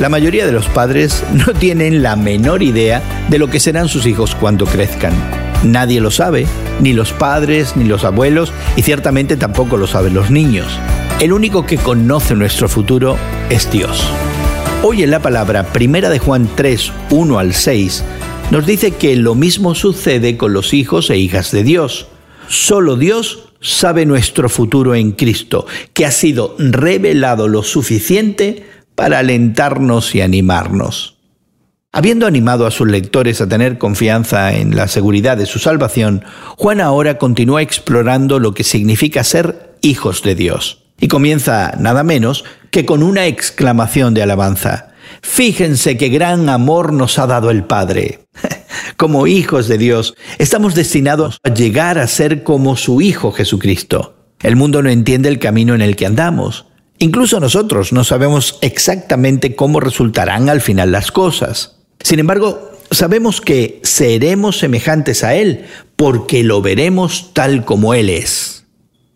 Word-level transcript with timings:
La 0.00 0.08
mayoría 0.08 0.46
de 0.46 0.52
los 0.52 0.68
padres 0.68 1.22
no 1.32 1.52
tienen 1.52 2.02
la 2.02 2.16
menor 2.16 2.62
idea 2.62 3.02
de 3.28 3.38
lo 3.38 3.48
que 3.48 3.60
serán 3.60 3.88
sus 3.88 4.06
hijos 4.06 4.34
cuando 4.34 4.66
crezcan. 4.66 5.12
Nadie 5.64 6.00
lo 6.00 6.10
sabe, 6.10 6.46
ni 6.80 6.92
los 6.92 7.12
padres, 7.12 7.76
ni 7.76 7.84
los 7.84 8.04
abuelos, 8.04 8.52
y 8.74 8.82
ciertamente 8.82 9.36
tampoco 9.36 9.76
lo 9.76 9.86
saben 9.86 10.14
los 10.14 10.30
niños. 10.30 10.66
El 11.20 11.32
único 11.32 11.66
que 11.66 11.76
conoce 11.76 12.34
nuestro 12.34 12.68
futuro 12.68 13.16
es 13.48 13.70
Dios. 13.70 14.02
Hoy 14.82 15.04
en 15.04 15.10
la 15.10 15.20
palabra 15.20 15.64
Primera 15.72 16.10
de 16.10 16.18
Juan 16.18 16.48
3, 16.56 16.90
1 17.10 17.38
al 17.38 17.54
6, 17.54 18.02
nos 18.50 18.66
dice 18.66 18.92
que 18.92 19.14
lo 19.14 19.36
mismo 19.36 19.74
sucede 19.76 20.36
con 20.36 20.52
los 20.52 20.74
hijos 20.74 21.10
e 21.10 21.18
hijas 21.18 21.52
de 21.52 21.62
Dios. 21.62 22.08
Solo 22.48 22.96
Dios 22.96 23.50
sabe 23.60 24.04
nuestro 24.04 24.48
futuro 24.48 24.96
en 24.96 25.12
Cristo, 25.12 25.66
que 25.92 26.06
ha 26.06 26.10
sido 26.10 26.56
revelado 26.58 27.46
lo 27.46 27.62
suficiente 27.62 28.66
para 28.94 29.18
alentarnos 29.18 30.14
y 30.14 30.20
animarnos. 30.20 31.18
Habiendo 31.94 32.26
animado 32.26 32.66
a 32.66 32.70
sus 32.70 32.88
lectores 32.88 33.40
a 33.40 33.48
tener 33.48 33.76
confianza 33.76 34.54
en 34.54 34.74
la 34.74 34.88
seguridad 34.88 35.36
de 35.36 35.44
su 35.44 35.58
salvación, 35.58 36.24
Juan 36.56 36.80
ahora 36.80 37.18
continúa 37.18 37.60
explorando 37.60 38.38
lo 38.38 38.54
que 38.54 38.64
significa 38.64 39.24
ser 39.24 39.76
hijos 39.82 40.22
de 40.22 40.34
Dios. 40.34 40.84
Y 40.98 41.08
comienza 41.08 41.74
nada 41.78 42.02
menos 42.02 42.44
que 42.70 42.86
con 42.86 43.02
una 43.02 43.26
exclamación 43.26 44.14
de 44.14 44.22
alabanza. 44.22 44.92
Fíjense 45.20 45.98
qué 45.98 46.08
gran 46.08 46.48
amor 46.48 46.94
nos 46.94 47.18
ha 47.18 47.26
dado 47.26 47.50
el 47.50 47.64
Padre. 47.64 48.20
Como 48.96 49.26
hijos 49.26 49.68
de 49.68 49.76
Dios, 49.76 50.14
estamos 50.38 50.74
destinados 50.74 51.38
a 51.44 51.52
llegar 51.52 51.98
a 51.98 52.06
ser 52.06 52.42
como 52.42 52.76
su 52.76 53.00
Hijo 53.00 53.32
Jesucristo. 53.32 54.16
El 54.42 54.56
mundo 54.56 54.82
no 54.82 54.90
entiende 54.90 55.28
el 55.28 55.38
camino 55.38 55.74
en 55.74 55.82
el 55.82 55.96
que 55.96 56.06
andamos. 56.06 56.66
Incluso 57.02 57.40
nosotros 57.40 57.92
no 57.92 58.04
sabemos 58.04 58.58
exactamente 58.60 59.56
cómo 59.56 59.80
resultarán 59.80 60.48
al 60.48 60.60
final 60.60 60.92
las 60.92 61.10
cosas. 61.10 61.78
Sin 61.98 62.20
embargo, 62.20 62.70
sabemos 62.92 63.40
que 63.40 63.80
seremos 63.82 64.60
semejantes 64.60 65.24
a 65.24 65.34
Él 65.34 65.64
porque 65.96 66.44
lo 66.44 66.62
veremos 66.62 67.30
tal 67.32 67.64
como 67.64 67.94
Él 67.94 68.08
es. 68.08 68.66